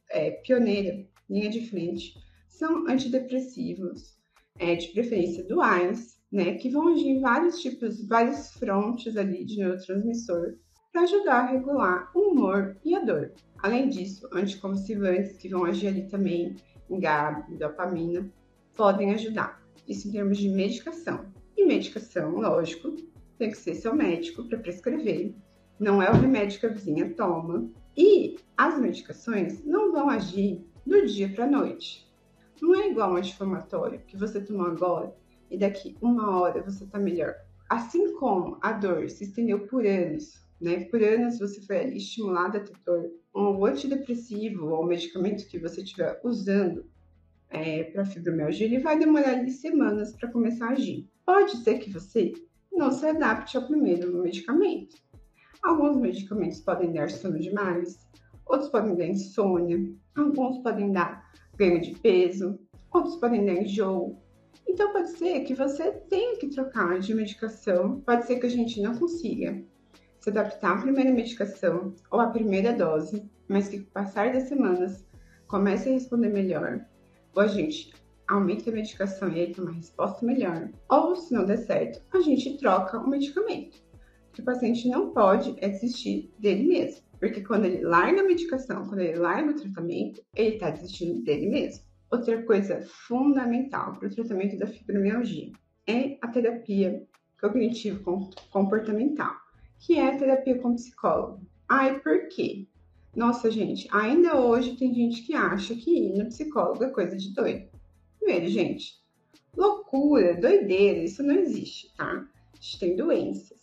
é 0.09 0.31
pioneira, 0.31 1.05
linha 1.29 1.49
de 1.49 1.69
frente, 1.69 2.13
são 2.47 2.87
antidepressivos, 2.87 4.16
é, 4.59 4.75
de 4.75 4.87
preferência 4.89 5.43
duais, 5.43 6.17
né, 6.31 6.55
que 6.55 6.69
vão 6.69 6.89
agir 6.89 7.07
em 7.07 7.21
vários 7.21 7.59
tipos, 7.59 8.05
vários 8.07 8.51
frontes 8.53 9.15
ali 9.15 9.45
de 9.45 9.57
neurotransmissor 9.57 10.55
para 10.91 11.03
ajudar 11.03 11.41
a 11.41 11.51
regular 11.51 12.11
o 12.15 12.31
humor 12.31 12.75
e 12.83 12.95
a 12.95 12.99
dor. 12.99 13.31
Além 13.59 13.89
disso, 13.89 14.27
anticonvulsivantes 14.33 15.37
que 15.37 15.49
vão 15.49 15.65
agir 15.65 15.87
ali 15.87 16.07
também 16.07 16.55
em 16.89 16.99
GABA, 16.99 17.45
dopamina, 17.57 18.29
podem 18.75 19.13
ajudar. 19.13 19.61
Isso 19.87 20.07
em 20.07 20.11
termos 20.11 20.37
de 20.37 20.49
medicação. 20.49 21.31
E 21.55 21.65
medicação, 21.65 22.35
lógico, 22.39 22.95
tem 23.37 23.51
que 23.51 23.57
ser 23.57 23.75
seu 23.75 23.95
médico 23.95 24.43
para 24.43 24.59
prescrever. 24.59 25.33
Não 25.79 26.01
é 26.01 26.09
o 26.09 26.15
remédio 26.15 26.59
que 26.59 26.65
a 26.65 26.69
vizinha 26.69 27.13
toma. 27.13 27.69
E 27.95 28.37
as 28.55 28.79
medicações 28.79 29.63
não 29.65 29.91
vão 29.91 30.09
agir 30.09 30.65
do 30.85 31.05
dia 31.05 31.29
para 31.29 31.45
a 31.45 31.49
noite. 31.49 32.06
Não 32.61 32.75
é 32.75 32.89
igual 32.89 33.13
um 33.13 33.17
anti-inflamatório 33.17 34.01
que 34.07 34.17
você 34.17 34.41
tomou 34.41 34.67
agora 34.67 35.15
e 35.49 35.57
daqui 35.57 35.95
uma 36.01 36.37
hora 36.39 36.61
você 36.61 36.83
está 36.83 36.99
melhor. 36.99 37.35
Assim 37.69 38.13
como 38.15 38.57
a 38.61 38.71
dor 38.71 39.09
se 39.09 39.25
estendeu 39.25 39.67
por 39.67 39.85
anos, 39.85 40.41
né? 40.59 40.85
Por 40.85 41.01
anos 41.01 41.39
você 41.39 41.61
foi 41.61 41.79
ali 41.79 41.97
estimulado 41.97 42.57
a 42.57 42.59
ter 42.61 42.75
dor, 42.85 43.11
um 43.35 43.65
antidepressivo 43.65 44.69
ou 44.69 44.85
medicamento 44.85 45.47
que 45.47 45.59
você 45.59 45.81
estiver 45.81 46.19
usando 46.23 46.85
é, 47.49 47.83
para 47.83 48.05
fibromialgia, 48.05 48.65
ele 48.65 48.79
vai 48.79 48.97
demorar 48.97 49.29
ali 49.29 49.51
semanas 49.51 50.15
para 50.15 50.31
começar 50.31 50.69
a 50.69 50.71
agir. 50.71 51.07
Pode 51.25 51.57
ser 51.57 51.79
que 51.79 51.91
você 51.91 52.33
não 52.71 52.91
se 52.91 53.05
adapte 53.05 53.57
ao 53.57 53.67
primeiro 53.67 54.21
medicamento. 54.21 54.95
Alguns 55.63 55.97
medicamentos 55.97 56.59
podem 56.61 56.91
dar 56.93 57.09
sono 57.09 57.39
demais, 57.39 57.99
outros 58.45 58.69
podem 58.69 58.95
dar 58.95 59.07
insônia, 59.07 59.93
alguns 60.15 60.59
podem 60.59 60.91
dar 60.91 61.27
ganho 61.57 61.81
de 61.81 61.91
peso, 61.99 62.59
outros 62.93 63.15
podem 63.17 63.45
dar 63.45 63.53
enjoo. 63.53 64.21
Então 64.67 64.93
pode 64.93 65.09
ser 65.11 65.41
que 65.41 65.55
você 65.55 65.91
tenha 66.09 66.37
que 66.37 66.49
trocar 66.49 66.99
de 66.99 67.13
medicação, 67.13 68.01
pode 68.01 68.25
ser 68.25 68.39
que 68.39 68.45
a 68.45 68.49
gente 68.49 68.81
não 68.81 68.95
consiga 68.95 69.63
se 70.19 70.29
adaptar 70.29 70.77
à 70.77 70.81
primeira 70.81 71.11
medicação 71.11 71.95
ou 72.11 72.19
à 72.19 72.27
primeira 72.27 72.73
dose, 72.73 73.29
mas 73.47 73.67
que 73.69 73.79
com 73.79 73.89
o 73.89 73.91
passar 73.91 74.33
das 74.33 74.43
semanas 74.43 75.05
comece 75.47 75.89
a 75.89 75.93
responder 75.93 76.29
melhor, 76.29 76.85
ou 77.33 77.41
a 77.41 77.47
gente 77.47 77.93
aumenta 78.27 78.69
a 78.69 78.73
medicação 78.73 79.29
e 79.29 79.39
aí 79.39 79.53
tem 79.53 79.63
uma 79.63 79.73
resposta 79.73 80.25
melhor, 80.25 80.69
ou 80.89 81.15
se 81.15 81.33
não 81.33 81.45
der 81.45 81.57
certo, 81.57 82.01
a 82.13 82.19
gente 82.19 82.57
troca 82.57 82.99
o 82.99 83.09
medicamento. 83.09 83.77
O 84.29 84.33
que 84.33 84.41
o 84.41 84.45
paciente 84.45 84.89
não 84.89 85.11
pode 85.11 85.55
é 85.59 85.69
desistir 85.69 86.31
dele 86.37 86.67
mesmo, 86.67 87.06
porque 87.19 87.41
quando 87.41 87.65
ele 87.65 87.81
larga 87.81 88.21
a 88.21 88.25
medicação, 88.25 88.87
quando 88.87 88.99
ele 88.99 89.17
larga 89.17 89.51
o 89.51 89.55
tratamento, 89.55 90.21
ele 90.35 90.55
está 90.55 90.69
desistindo 90.69 91.23
dele 91.23 91.47
mesmo. 91.47 91.83
Outra 92.09 92.41
coisa 92.43 92.81
fundamental 92.81 93.95
para 93.97 94.07
o 94.07 94.15
tratamento 94.15 94.57
da 94.57 94.67
fibromialgia 94.67 95.51
é 95.87 96.17
a 96.21 96.27
terapia 96.27 97.05
cognitivo-comportamental 97.41 99.35
que 99.79 99.97
é 99.97 100.17
terapia 100.17 100.59
com 100.59 100.75
psicólogo. 100.75 101.41
Ai, 101.69 101.99
por 101.99 102.27
quê? 102.29 102.67
Nossa, 103.15 103.49
gente, 103.49 103.87
ainda 103.91 104.39
hoje 104.39 104.75
tem 104.75 104.93
gente 104.93 105.23
que 105.23 105.33
acha 105.33 105.75
que 105.75 105.91
ir 105.91 106.17
no 106.17 106.27
psicólogo 106.27 106.83
é 106.83 106.89
coisa 106.89 107.15
de 107.15 107.33
doido. 107.33 107.67
Primeiro, 108.19 108.47
gente, 108.47 109.01
loucura, 109.55 110.39
doideira, 110.39 110.99
isso 110.99 111.23
não 111.23 111.35
existe, 111.35 111.93
tá? 111.95 112.27
A 112.53 112.55
gente 112.55 112.79
tem 112.79 112.95
doenças, 112.95 113.56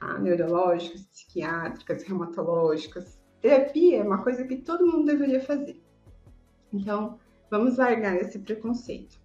tá? 0.00 0.18
Neurológicas, 0.18 1.02
psiquiátricas, 1.02 2.02
reumatológicas. 2.02 3.20
Terapia 3.40 3.98
é 3.98 4.02
uma 4.02 4.22
coisa 4.22 4.44
que 4.44 4.56
todo 4.56 4.86
mundo 4.86 5.06
deveria 5.06 5.40
fazer. 5.40 5.80
Então, 6.72 7.18
vamos 7.50 7.76
largar 7.76 8.16
esse 8.16 8.38
preconceito. 8.38 9.20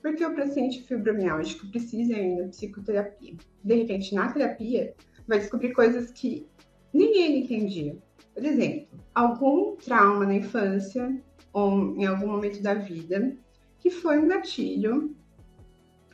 Porque 0.00 0.24
o 0.24 0.34
paciente 0.34 0.82
fibromialgico 0.82 1.68
precisa 1.68 2.12
ir 2.14 2.36
na 2.36 2.48
psicoterapia. 2.48 3.34
De 3.62 3.74
repente, 3.74 4.14
na 4.14 4.32
terapia, 4.32 4.94
vai 5.26 5.38
descobrir 5.38 5.72
coisas 5.72 6.10
que 6.10 6.46
ele 6.92 7.38
entendia. 7.38 7.96
Por 8.34 8.44
exemplo, 8.44 8.88
algum 9.14 9.76
trauma 9.76 10.26
na 10.26 10.34
infância 10.34 11.20
ou 11.52 11.94
em 11.96 12.06
algum 12.06 12.26
momento 12.26 12.62
da 12.62 12.74
vida 12.74 13.36
que 13.78 13.90
foi 13.90 14.18
um 14.18 14.28
gatilho 14.28 15.14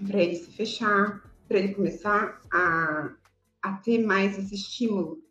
para 0.06 0.22
ele 0.22 0.36
se 0.36 0.50
fechar, 0.50 1.22
para 1.46 1.58
ele 1.58 1.74
começar 1.74 2.40
a, 2.52 3.10
a 3.68 3.72
ter 3.74 3.98
mais 4.04 4.38
esse 4.38 4.54
estímulo 4.54 5.22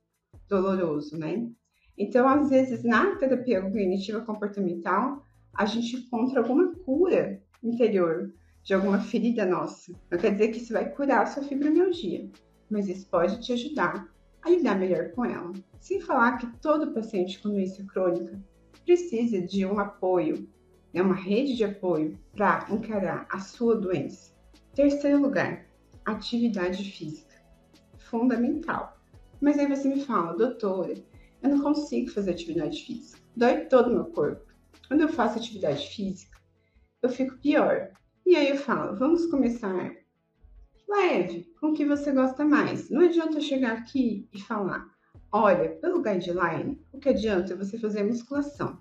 doloroso, 0.48 1.18
né? 1.18 1.50
Então, 1.98 2.28
às 2.28 2.50
vezes, 2.50 2.84
na 2.84 3.16
terapia 3.16 3.62
cognitiva 3.62 4.22
comportamental, 4.22 5.24
a 5.54 5.66
gente 5.66 5.96
encontra 5.96 6.42
alguma 6.42 6.74
cura 6.86 7.42
interior 7.64 8.32
de 8.64 8.74
alguma 8.74 9.00
ferida 9.00 9.46
nossa. 9.46 9.92
Não 10.12 10.20
quer 10.20 10.32
dizer 10.32 10.50
que 10.50 10.58
isso 10.58 10.74
vai 10.74 10.90
curar 10.92 11.24
a 11.24 11.26
sua 11.26 11.42
fibromialgia, 11.44 12.30
mas 12.70 12.88
isso 12.88 13.10
pode 13.10 13.42
te 13.42 13.54
ajudar 13.54 14.08
a 14.44 14.50
lidar 14.50 14.78
melhor 14.78 15.12
com 15.12 15.26
ela. 15.26 15.52
Sem 15.80 16.00
falar 16.00 16.38
que 16.38 16.48
todo 16.60 16.94
paciente 16.94 17.40
com 17.42 17.50
doença 17.50 17.84
crônica 17.86 18.40
precisa 18.86 19.42
de 19.42 19.66
um 19.66 19.80
apoio, 19.80 20.48
né, 20.94 21.02
uma 21.02 21.16
rede 21.16 21.56
de 21.56 21.64
apoio 21.64 22.18
para 22.36 22.68
encarar 22.70 23.26
a 23.32 23.40
sua 23.40 23.76
doença. 23.76 24.32
Terceiro 24.76 25.20
lugar, 25.20 25.66
atividade 26.06 26.84
física. 26.92 27.27
Fundamental. 28.10 28.98
Mas 29.42 29.60
aí 29.60 29.68
você 29.68 29.88
me 29.88 30.06
fala, 30.06 30.36
doutora, 30.36 30.94
eu 31.44 31.50
não 31.50 31.62
consigo 31.62 32.10
fazer 32.10 32.32
atividade 32.32 32.84
física. 32.84 33.20
Dói 33.36 33.66
todo 33.66 33.90
o 33.90 33.94
meu 33.94 34.06
corpo. 34.06 34.46
Quando 34.88 35.02
eu 35.02 35.10
faço 35.10 35.38
atividade 35.38 35.88
física, 35.90 36.40
eu 37.02 37.10
fico 37.10 37.38
pior. 37.38 37.92
E 38.26 38.36
aí 38.36 38.50
eu 38.50 38.58
falo, 38.58 38.98
vamos 38.98 39.26
começar 39.28 39.94
leve, 40.88 41.54
com 41.60 41.68
o 41.68 41.74
que 41.74 41.86
você 41.86 42.12
gosta 42.12 42.46
mais. 42.46 42.90
Não 42.90 43.02
adianta 43.02 43.42
chegar 43.42 43.74
aqui 43.74 44.28
e 44.34 44.42
falar, 44.42 44.86
olha, 45.32 45.76
pelo 45.82 46.02
guideline, 46.02 46.82
o 46.94 47.00
que 47.00 47.10
adianta 47.10 47.54
é 47.54 47.58
você 47.58 47.78
fazer 47.78 48.04
musculação. 48.04 48.80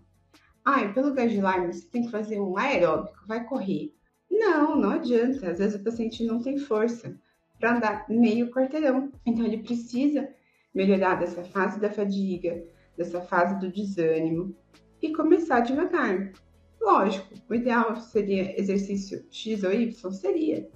Ah, 0.65 0.89
pelo 0.93 1.15
guideline 1.15 1.73
você 1.73 1.87
tem 1.89 2.03
que 2.03 2.11
fazer 2.11 2.41
um 2.41 2.57
aeróbico, 2.57 3.27
vai 3.27 3.45
correr. 3.45 3.93
Não, 4.31 4.77
não 4.77 4.91
adianta. 4.91 5.51
Às 5.51 5.59
vezes 5.59 5.81
o 5.81 5.85
paciente 5.85 6.25
não 6.25 6.41
tem 6.41 6.59
força 6.59 7.19
para 7.59 7.77
andar 7.77 8.07
meio 8.09 8.51
quarteirão. 8.51 9.11
Então 9.25 9.45
ele 9.45 9.63
precisa 9.63 10.29
melhorar 10.75 11.17
dessa 11.17 11.43
fase 11.45 11.81
da 11.81 11.91
fadiga, 11.91 12.63
dessa 12.97 13.21
fase 13.21 13.59
do 13.59 13.71
desânimo 13.71 14.55
e 15.01 15.13
começar 15.13 15.61
devagar. 15.61 16.33
Lógico, 16.81 17.35
o 17.49 17.55
ideal 17.55 17.97
seria 17.97 18.59
exercício 18.59 19.25
X 19.31 19.65
ou 19.65 19.73
Y? 19.73 20.13
Seria. 20.13 20.69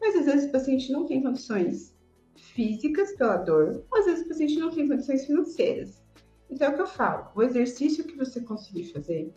Mas 0.00 0.16
às 0.16 0.26
vezes 0.26 0.48
o 0.48 0.52
paciente 0.52 0.92
não 0.92 1.06
tem 1.06 1.22
condições 1.22 1.96
físicas 2.36 3.14
pela 3.16 3.36
dor, 3.36 3.84
ou 3.90 3.98
às 3.98 4.04
vezes 4.04 4.24
o 4.24 4.28
paciente 4.28 4.58
não 4.58 4.70
tem 4.70 4.88
condições 4.88 5.24
financeiras. 5.26 6.02
Então 6.50 6.68
é 6.68 6.70
o 6.70 6.74
que 6.74 6.82
eu 6.82 6.86
falo, 6.86 7.30
o 7.34 7.42
exercício 7.42 8.04
que 8.04 8.16
você 8.16 8.40
conseguir 8.40 8.92
fazer, 8.92 9.32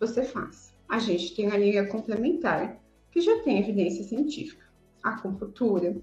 você 0.00 0.22
faz. 0.22 0.74
A 0.88 0.98
gente 0.98 1.34
tem 1.34 1.50
a 1.50 1.58
linha 1.58 1.86
complementar, 1.86 2.80
que 3.10 3.20
já 3.20 3.42
tem 3.42 3.58
evidência 3.58 4.04
científica. 4.04 4.67
Acupuntura, 5.02 5.96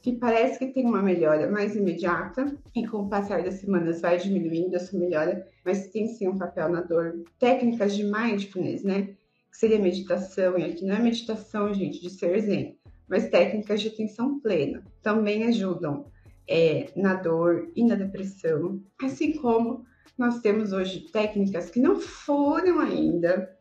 que 0.00 0.12
parece 0.12 0.58
que 0.58 0.72
tem 0.72 0.86
uma 0.86 1.02
melhora 1.02 1.50
mais 1.50 1.74
imediata 1.76 2.56
e 2.74 2.86
com 2.86 2.98
o 2.98 3.08
passar 3.08 3.42
das 3.42 3.54
semanas 3.54 4.00
vai 4.00 4.16
diminuindo 4.16 4.74
essa 4.74 4.96
melhora, 4.96 5.46
mas 5.64 5.88
tem 5.88 6.06
sim 6.08 6.28
um 6.28 6.38
papel 6.38 6.68
na 6.68 6.80
dor. 6.80 7.24
Técnicas 7.38 7.94
de 7.94 8.04
mindfulness, 8.04 8.82
né? 8.82 9.02
Que 9.50 9.58
seria 9.58 9.78
meditação, 9.78 10.58
e 10.58 10.64
aqui 10.64 10.84
não 10.84 10.94
é 10.94 11.00
meditação, 11.00 11.72
gente, 11.74 12.00
de 12.00 12.10
ser 12.10 12.40
zen, 12.40 12.78
mas 13.08 13.28
técnicas 13.28 13.80
de 13.80 13.88
atenção 13.88 14.38
plena 14.40 14.84
também 15.02 15.44
ajudam 15.44 16.06
é, 16.48 16.90
na 16.96 17.14
dor 17.14 17.70
e 17.74 17.84
na 17.84 17.94
depressão, 17.94 18.80
assim 19.02 19.32
como 19.32 19.84
nós 20.16 20.40
temos 20.40 20.72
hoje 20.72 21.00
técnicas 21.12 21.70
que 21.70 21.80
não 21.80 22.00
foram 22.00 22.80
ainda 22.80 23.56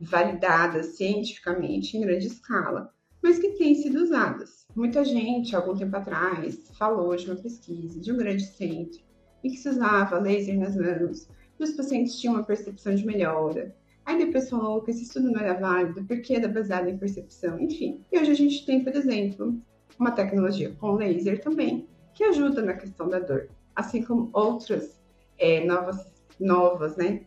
validadas 0.00 0.96
cientificamente 0.96 1.96
em 1.96 2.00
grande 2.00 2.26
escala, 2.26 2.92
mas 3.22 3.38
que 3.38 3.50
têm 3.50 3.74
sido 3.74 4.02
usadas. 4.02 4.66
Muita 4.74 5.04
gente, 5.04 5.54
algum 5.54 5.76
tempo 5.76 5.96
atrás, 5.96 6.68
falou 6.76 7.14
de 7.14 7.26
uma 7.26 7.40
pesquisa 7.40 8.00
de 8.00 8.12
um 8.12 8.16
grande 8.16 8.44
centro 8.44 9.00
em 9.44 9.50
que 9.50 9.56
se 9.56 9.68
usava 9.68 10.18
laser 10.18 10.58
nas 10.58 10.74
mãos 10.74 11.28
e 11.58 11.62
os 11.62 11.72
pacientes 11.72 12.18
tinham 12.18 12.34
uma 12.34 12.42
percepção 12.42 12.94
de 12.94 13.06
melhora. 13.06 13.74
Aí 14.04 14.18
depois 14.18 14.50
falou 14.50 14.82
que 14.82 14.90
esse 14.90 15.04
estudo 15.04 15.30
não 15.30 15.40
era 15.40 15.54
válido 15.54 16.04
porque 16.04 16.34
era 16.34 16.48
baseado 16.48 16.88
em 16.88 16.98
percepção, 16.98 17.60
enfim. 17.60 18.00
E 18.10 18.18
hoje 18.18 18.32
a 18.32 18.34
gente 18.34 18.66
tem, 18.66 18.82
por 18.82 18.94
exemplo, 18.94 19.60
uma 19.98 20.10
tecnologia 20.10 20.74
com 20.80 20.96
laser 20.96 21.40
também, 21.40 21.86
que 22.14 22.24
ajuda 22.24 22.62
na 22.62 22.74
questão 22.74 23.08
da 23.08 23.20
dor, 23.20 23.48
assim 23.76 24.02
como 24.02 24.30
outras 24.32 25.00
é, 25.38 25.64
novas, 25.64 25.98
novas, 26.40 26.96
né, 26.96 27.22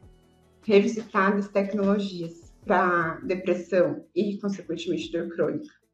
revisitadas 0.64 1.48
tecnologias 1.48 2.54
para 2.66 3.20
depressão 3.24 4.04
e, 4.14 4.38
consequentemente, 4.38 5.12
dor 5.12 5.30
crônica 5.30 5.85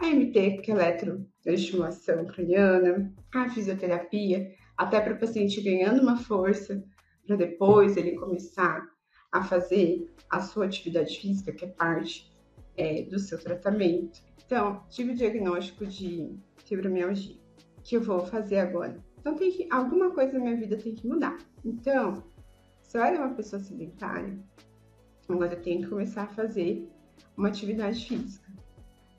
a 0.00 0.06
MT, 0.06 0.62
que 0.62 0.72
é 0.72 0.74
eletroestimulação 0.74 2.24
craniana, 2.24 3.12
a 3.34 3.50
fisioterapia, 3.50 4.50
até 4.76 4.98
para 4.98 5.14
o 5.14 5.18
paciente 5.18 5.60
ganhando 5.60 6.00
uma 6.00 6.16
força, 6.16 6.82
para 7.26 7.36
depois 7.36 7.96
ele 7.96 8.16
começar 8.16 8.88
a 9.30 9.44
fazer 9.44 10.10
a 10.30 10.40
sua 10.40 10.64
atividade 10.64 11.18
física, 11.18 11.52
que 11.52 11.66
é 11.66 11.68
parte 11.68 12.32
é, 12.76 13.02
do 13.02 13.18
seu 13.18 13.38
tratamento. 13.38 14.22
Então, 14.44 14.82
tive 14.88 15.12
o 15.12 15.14
diagnóstico 15.14 15.86
de 15.86 16.34
fibromialgia, 16.64 17.36
que 17.84 17.96
eu 17.96 18.00
vou 18.00 18.20
fazer 18.20 18.58
agora. 18.58 18.98
Então, 19.18 19.36
tem 19.36 19.52
que, 19.52 19.68
alguma 19.70 20.12
coisa 20.12 20.32
na 20.32 20.40
minha 20.40 20.56
vida 20.56 20.78
tem 20.78 20.94
que 20.94 21.06
mudar. 21.06 21.36
Então, 21.62 22.24
se 22.82 22.96
eu 22.96 23.02
era 23.02 23.18
uma 23.18 23.34
pessoa 23.34 23.60
sedentária, 23.60 24.36
agora 25.28 25.52
eu 25.52 25.62
tenho 25.62 25.82
que 25.82 25.88
começar 25.88 26.22
a 26.22 26.34
fazer 26.34 26.88
uma 27.36 27.48
atividade 27.48 28.04
física 28.08 28.49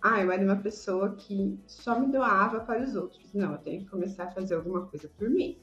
ah, 0.01 0.21
eu 0.21 0.31
era 0.31 0.43
uma 0.43 0.55
pessoa 0.55 1.15
que 1.15 1.59
só 1.67 1.99
me 1.99 2.11
doava 2.11 2.61
para 2.61 2.83
os 2.83 2.95
outros. 2.95 3.31
Não, 3.33 3.53
eu 3.53 3.57
tenho 3.59 3.83
que 3.83 3.89
começar 3.89 4.25
a 4.25 4.31
fazer 4.31 4.55
alguma 4.55 4.87
coisa 4.87 5.09
por 5.17 5.29
mim. 5.29 5.59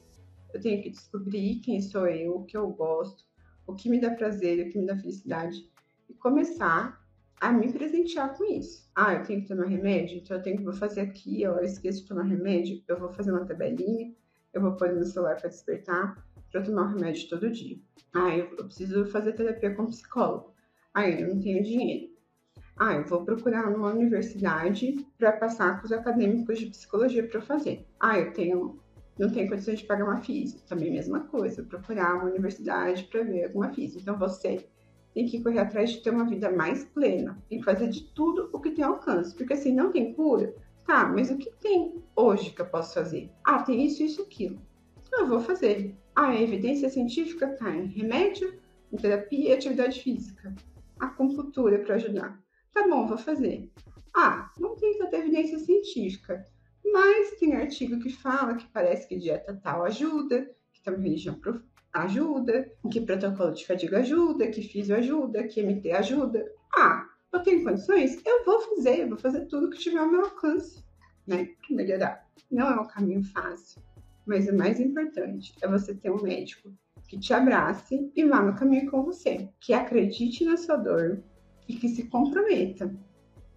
Eu 0.55 0.61
tenho 0.61 0.83
que 0.83 0.91
descobrir 0.91 1.57
quem 1.61 1.81
sou 1.81 2.07
eu, 2.07 2.37
o 2.37 2.45
que 2.45 2.57
eu 2.57 2.69
gosto, 2.71 3.25
o 3.67 3.75
que 3.75 3.91
me 3.91 4.01
dá 4.01 4.11
prazer, 4.11 4.67
o 4.67 4.71
que 4.71 4.79
me 4.79 4.87
dá 4.87 4.97
felicidade 4.97 5.69
e 6.09 6.15
começar 6.15 7.05
a 7.41 7.53
me 7.53 7.73
presentear 7.73 8.37
com 8.37 8.45
isso. 8.45 8.89
Ah, 8.95 9.15
eu 9.15 9.23
tenho 9.25 9.43
que 9.43 9.49
tomar 9.49 9.67
remédio, 9.67 10.19
então 10.19 10.37
eu 10.37 10.43
tenho 10.43 10.57
que 10.57 10.65
vou 10.65 10.73
fazer 10.73 11.03
aqui, 11.03 11.43
eu 11.43 11.59
esqueço 11.61 12.03
de 12.03 12.09
tomar 12.09 12.23
remédio, 12.23 12.83
eu 12.89 12.99
vou 12.99 13.13
fazer 13.13 13.31
uma 13.31 13.45
tabelinha, 13.45 14.15
eu 14.53 14.61
vou 14.61 14.77
pôr 14.77 14.93
no 14.93 15.05
celular 15.05 15.37
para 15.37 15.49
despertar, 15.49 16.25
para 16.51 16.63
tomar 16.63 16.85
o 16.85 16.95
remédio 16.95 17.29
todo 17.29 17.51
dia. 17.51 17.79
Ah, 18.15 18.35
eu, 18.37 18.47
eu 18.57 18.65
preciso 18.65 19.05
fazer 19.07 19.35
terapia 19.35 19.75
com 19.75 19.87
psicólogo. 19.87 20.55
Ah, 20.95 21.09
eu 21.09 21.29
não 21.29 21.41
tenho 21.41 21.63
dinheiro. 21.63 22.08
Ah, 22.79 22.95
eu 22.95 23.05
vou 23.05 23.25
procurar 23.25 23.69
uma 23.69 23.91
universidade 23.91 25.05
para 25.19 25.33
passar 25.33 25.81
com 25.81 25.87
os 25.87 25.93
acadêmicos 25.93 26.59
de 26.61 26.67
psicologia 26.67 27.27
para 27.27 27.41
fazer. 27.41 27.85
Ah, 27.99 28.19
eu 28.19 28.33
tenho 28.33 28.79
não 29.19 29.29
tenho 29.31 29.49
condições 29.49 29.81
de 29.81 29.87
pagar 29.87 30.05
uma 30.05 30.19
FIS. 30.19 30.63
Também 30.63 30.93
mesma 30.93 31.21
coisa, 31.21 31.65
procurar 31.65 32.15
uma 32.15 32.31
universidade 32.31 33.03
para 33.05 33.25
ver 33.25 33.47
alguma 33.47 33.73
FIS. 33.73 33.97
Então 33.97 34.17
você 34.17 34.65
tem 35.13 35.27
que 35.27 35.43
correr 35.43 35.59
atrás 35.59 35.91
de 35.91 36.03
ter 36.03 36.11
uma 36.11 36.25
vida 36.25 36.53
mais 36.53 36.85
plena, 36.85 37.37
tem 37.49 37.59
que 37.59 37.65
fazer 37.65 37.89
de 37.89 38.03
tudo 38.15 38.49
o 38.53 38.61
que 38.61 38.71
tem 38.71 38.85
alcance, 38.85 39.35
porque 39.35 39.55
assim 39.55 39.75
não 39.75 39.91
tem 39.91 40.13
cura. 40.15 40.55
Tá, 40.87 41.09
mas 41.09 41.31
o 41.31 41.37
que 41.37 41.51
tem 41.61 42.01
hoje 42.15 42.51
que 42.51 42.63
eu 42.63 42.67
posso 42.67 42.95
fazer? 42.95 43.29
Ah, 43.43 43.63
tem 43.63 43.85
isso, 43.85 44.03
isso, 44.03 44.23
aquilo. 44.23 44.59
Então 45.07 45.21
eu 45.21 45.27
vou 45.27 45.41
fazer. 45.41 45.95
Ah, 46.15 46.29
a 46.29 46.41
evidência 46.41 46.89
científica 46.89 47.49
tá 47.49 47.75
em 47.75 47.87
remédio, 47.87 48.55
em 48.93 48.97
terapia 48.97 49.51
e 49.51 49.53
atividade 49.53 50.01
física. 50.01 50.55
Acupuntura 51.01 51.79
para 51.81 51.97
ajudar. 51.97 52.41
Tá 52.73 52.87
bom, 52.89 53.07
vou 53.07 53.19
fazer. 53.19 53.71
Ah, 54.15 54.51
não 54.59 54.77
tem 54.77 54.99
tanta 54.99 55.17
evidência 55.17 55.59
científica, 55.59 56.45
mas 56.85 57.33
tem 57.39 57.55
artigo 57.55 57.99
que 58.01 58.11
fala 58.11 58.55
que 58.55 58.67
parece 58.69 59.07
que 59.09 59.19
dieta 59.19 59.59
tal 59.63 59.85
ajuda, 59.85 60.51
que 60.73 60.83
também 60.83 61.03
religião 61.03 61.39
ajuda, 61.93 62.71
que 62.91 63.01
protocolo 63.01 63.53
de 63.53 63.67
fadiga 63.67 63.99
ajuda, 63.99 64.49
que 64.49 64.63
físio 64.63 64.97
ajuda, 64.97 65.45
que 65.45 65.63
MT 65.63 65.93
ajuda. 65.93 66.53
Ah, 66.75 67.07
eu 67.33 67.43
tenho 67.43 67.65
condições? 67.65 68.21
Eu 68.25 68.45
vou 68.45 68.61
fazer, 68.61 69.01
eu 69.01 69.09
vou 69.09 69.19
fazer 69.19 69.47
tudo 69.47 69.71
que 69.71 69.79
tiver 69.79 69.99
ao 69.99 70.11
meu 70.11 70.23
alcance, 70.23 70.85
né, 71.27 71.49
para 71.67 71.77
melhorar. 71.77 72.27
Não 72.51 72.71
é 72.71 72.81
um 72.81 72.87
caminho 72.87 73.23
fácil, 73.23 73.83
mas 74.27 74.49
o 74.49 74.57
mais 74.57 74.81
importante 74.81 75.55
é 75.61 75.69
você 75.69 75.95
ter 75.95 76.11
um 76.11 76.23
médico 76.23 76.73
que 77.07 77.19
te 77.19 77.33
abrace 77.33 78.11
e 78.15 78.25
vá 78.25 78.43
no 78.43 78.55
caminho 78.55 78.91
com 78.91 79.03
você, 79.03 79.49
que 79.61 79.73
acredite 79.73 80.45
na 80.45 80.57
sua 80.57 80.77
dor, 80.77 81.23
e 81.69 81.75
que 81.75 81.89
se 81.89 82.05
comprometa 82.05 82.91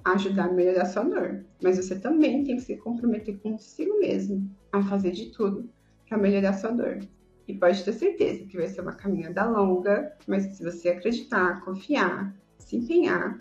a 0.03 0.13
ajudar 0.13 0.45
a 0.45 0.51
melhorar 0.51 0.85
sua 0.85 1.03
dor. 1.03 1.45
Mas 1.63 1.77
você 1.77 1.99
também 1.99 2.43
tem 2.43 2.57
que 2.57 2.61
se 2.61 2.77
comprometer 2.77 3.39
consigo 3.39 3.99
mesmo 3.99 4.49
a 4.71 4.81
fazer 4.83 5.11
de 5.11 5.31
tudo 5.31 5.69
para 6.07 6.17
melhorar 6.17 6.53
sua 6.53 6.71
dor. 6.71 6.99
E 7.47 7.53
pode 7.53 7.83
ter 7.83 7.93
certeza 7.93 8.45
que 8.45 8.57
vai 8.57 8.67
ser 8.67 8.81
uma 8.81 8.93
caminhada 8.93 9.45
longa, 9.47 10.15
mas 10.27 10.43
se 10.57 10.63
você 10.63 10.89
acreditar, 10.89 11.63
confiar, 11.63 12.35
se 12.57 12.77
empenhar, 12.77 13.39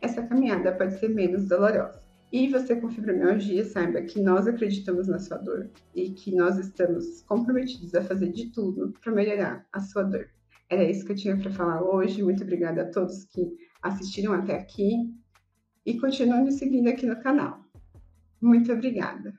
essa 0.00 0.22
caminhada 0.22 0.72
pode 0.72 0.98
ser 0.98 1.08
menos 1.08 1.48
dolorosa. 1.48 2.00
E 2.32 2.48
você 2.48 2.74
com 2.76 2.88
fibromialgia, 2.88 3.64
saiba 3.64 4.02
que 4.02 4.20
nós 4.20 4.46
acreditamos 4.46 5.06
na 5.06 5.18
sua 5.18 5.38
dor 5.38 5.70
e 5.94 6.10
que 6.10 6.34
nós 6.34 6.58
estamos 6.58 7.22
comprometidos 7.22 7.94
a 7.94 8.02
fazer 8.02 8.32
de 8.32 8.50
tudo 8.50 8.92
para 9.00 9.12
melhorar 9.12 9.64
a 9.72 9.80
sua 9.80 10.02
dor. 10.02 10.28
Era 10.68 10.82
isso 10.82 11.06
que 11.06 11.12
eu 11.12 11.16
tinha 11.16 11.36
para 11.36 11.50
falar 11.52 11.82
hoje. 11.82 12.22
Muito 12.22 12.42
obrigada 12.42 12.82
a 12.82 12.90
todos 12.90 13.24
que 13.24 13.56
assistiram 13.86 14.32
até 14.32 14.56
aqui 14.56 15.14
e 15.84 15.98
continuem 15.98 16.44
me 16.44 16.52
seguindo 16.52 16.88
aqui 16.88 17.06
no 17.06 17.20
canal. 17.22 17.64
Muito 18.40 18.72
obrigada! 18.72 19.38